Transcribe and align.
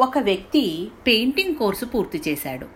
ఒక 0.00 0.18
వ్యక్తి 0.18 0.90
painting 1.06 1.54
course 1.54 1.84
పూర్తి 1.84 2.22
చేశాడు. 2.28 2.66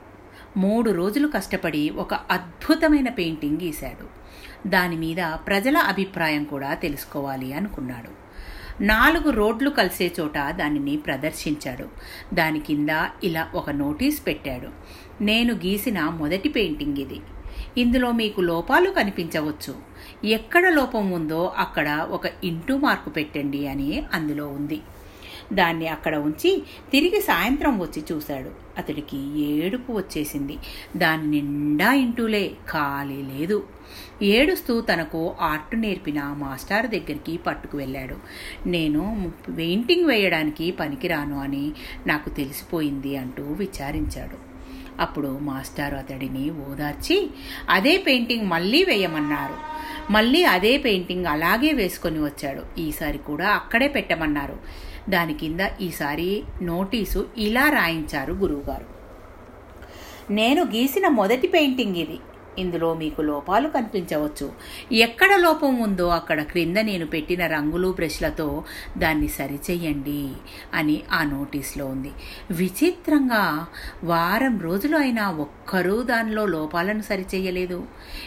మూడు 0.57 0.91
రోజులు 0.91 1.29
కష్టపడి 1.29 1.91
ఒక 1.91 2.15
అద్భుతమైన 2.15 3.09
పెయింటింగ్ 3.09 3.59
గీశాడు. 3.63 4.07
దాని 4.69 4.97
మీద 4.97 5.17
ప్రజల 5.47 5.77
అభిప్రాయం 5.77 6.45
కూడా 6.45 6.75
తెలుసుకోవాలి 6.75 7.53
అనుకున్నాడు. 7.53 8.25
నాలుగు 8.83 9.31
రోడ్లు 9.31 9.71
కలిసే 9.71 10.13
చోట 10.21 10.39
దానిని 10.39 10.97
ప్రదర్శించాడు. 10.97 11.89
దాని 12.35 12.61
కింద 12.61 12.89
ఇలా 13.25 13.51
ఒక 13.55 13.71
నోటీస్ 13.71 14.27
పెట్టాడు. 14.27 14.69
నేను 15.23 15.55
గీసిన 15.55 16.05
మొదటి 16.05 16.49
పెయింటింగ్ 16.49 16.99
ఇది. 16.99 17.21
ఇందులో 17.77 18.13
మీకు 18.13 18.41
లోపాలు 18.41 18.91
కనిపించవచ్చు. 18.91 19.75
ఎక్కడ 20.27 20.69
లోపం 20.69 21.11
ఉందో 21.11 21.53
అక్కడ 21.57 22.07
ఒక 22.11 22.23
ఇంటూ 22.45 22.77
మార్కు 22.77 23.11
పెట్టండి 23.11 23.67
అని 23.67 24.03
అందులో 24.13 24.49
ఉంది. 24.49 24.81
దాన్ని 25.53 25.89
అక్కడ 25.89 26.17
ఉంచి 26.17 26.63
తిరిగి 26.93 27.21
సాయంత్రం 27.21 27.81
వచ్చి 27.81 28.05
చూశాడు. 28.13 28.51
అతడికి 28.79 29.41
ఏడుపు 29.41 29.93
వచ్చేసింది. 29.93 30.59
దాని 30.97 31.31
నిండా 31.31 31.93
ఇంటూలే 31.93 32.53
ఖాళీ 32.71 33.23
లేదు. 33.23 33.67
ఏడుస్తూ 34.23 34.81
తనకు 34.81 35.35
ఆర్ట్ 35.41 35.77
నేర్పిన 35.77 36.23
మాస్టర్ 36.23 36.87
దగ్గరికి 36.87 37.37
పట్టుకు 37.37 37.79
వెళ్ళాడు. 37.79 38.17
నేను 38.69 39.33
పెయింటింగ్ 39.59 40.07
వేయడానికి 40.07 40.71
పనికిరాను 40.71 41.41
అని 41.41 41.73
నాకు 42.07 42.29
తెలిసిపోయింది 42.29 43.17
అంటూ 43.17 43.43
విచారించాడు. 43.43 44.55
అప్పుడు 45.01 45.39
మాస్టారు 45.39 45.97
అతడిని 45.97 46.51
ఓదార్చి 46.51 47.31
అదే 47.71 47.97
పెయింటింగ్ 47.97 48.47
మళ్ళీ 48.47 48.85
వేయమన్నారు. 48.85 49.74
మళ్ళీ 50.11 50.45
అదే 50.45 50.79
పెయింటింగ్ 50.79 51.27
అలాగే 51.27 51.73
వేసుకొని 51.73 52.25
వచ్చాడు. 52.25 52.81
ఈసారి 52.81 53.19
కూడా 53.19 53.49
అక్కడే 53.49 53.89
పెట్టమన్నారు. 53.89 54.57
దాని 55.11 55.35
కింద 55.35 55.61
ఈసారి 55.81 56.43
నోటీసు 56.63 57.27
ఇలా 57.37 57.69
రాయించారు 57.69 58.33
గురువుగారు. 58.33 58.87
నేను 60.33 60.63
గీసిన 60.63 61.09
మొదటి 61.09 61.47
పెయింటింగ్ 61.47 61.97
ఇది. 61.97 62.19
ఇందులో 62.59 62.95
మీకు 62.95 63.23
లోపాలు 63.23 63.69
కనిపించవచ్చు. 63.69 64.53
ఎక్కడ 64.93 65.37
లోపం 65.37 65.83
ఉందో 65.83 66.09
అక్కడ 66.09 66.43
క్రింద 66.43 66.79
నేను 66.79 67.07
పెట్టిన 67.07 67.47
రంగులు 67.47 67.93
బ్రష్లతో 67.93 68.65
దాన్ని 68.99 69.29
సరిచెయ్యండి 69.29 70.29
అని 70.75 71.03
ఆ 71.13 71.25
నోటీస్లో 71.25 71.87
ఉంది. 71.87 72.13
విచిత్రంగా 72.51 73.67
వారం 74.05 74.59
రోజులు 74.59 74.97
అయినా 74.97 75.31
ఒక్కరూ 75.31 76.03
దానిలో 76.03 76.47
లోపాలను 76.47 77.03
సరిచేయలేదు 77.03 77.87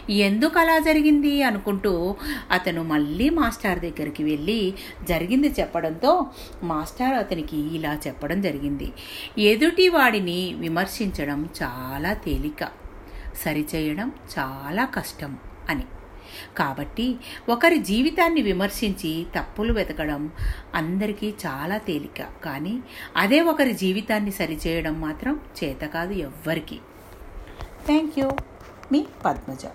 ఎందుకు 0.09 0.59
అలా 0.59 0.79
జరిగింది 0.79 1.43
అనుకుంటూ 1.43 2.15
అతను 2.51 2.83
మళ్ళీ 2.83 3.29
మాస్టర్ 3.29 3.79
దగ్గరికి 3.79 4.23
వెళ్ళి 4.23 4.73
జరిగింది 5.07 5.47
చెప్పడంతో 5.47 6.25
మాస్టర్ 6.63 7.13
అతనికి 7.13 7.75
ఇలా 7.75 7.99
చెప్పడం 8.07 8.41
జరిగింది. 8.41 8.91
ఎదుటి 9.37 9.89
వాడిని 9.89 10.53
విమర్శించడం 10.57 11.49
చాలా 11.63 12.13
తేలిక. 12.13 12.86
సరిచేయడం 13.45 14.11
చాలా 14.39 14.85
కష్టం 14.85 15.37
అని. 15.69 15.85
కాబట్టి 16.57 17.15
ఒకరి 17.49 17.79
జీవితాన్ని 17.79 18.41
విమర్శించి 18.41 19.25
తప్పులు 19.35 19.73
వెతకడం 19.73 20.31
అందరికీ 20.75 21.33
చాలా 21.45 21.77
తేలిక. 21.77 22.43
కానీ 22.43 22.79
అదే 23.17 23.41
ఒకరి 23.41 23.73
జీవితాన్ని 23.73 24.31
సరిచేయడం 24.31 25.01
మాత్రం 25.01 25.39
చేత 25.63 25.81
కాదు 25.81 26.13
ఎవ్వరికి. 26.13 26.79
Thank 27.85 28.19
you. 28.19 28.31
మీ 28.91 29.05
పద్మజ. 29.25 29.65